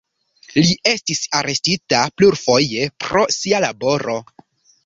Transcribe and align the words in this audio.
Li 0.53 0.71
estis 0.91 1.19
arestita 1.41 2.01
plurfoje 2.21 2.89
pro 3.05 3.29
sia 3.39 3.63
laboro. 3.69 4.21